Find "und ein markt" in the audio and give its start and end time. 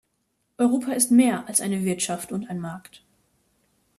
2.31-3.03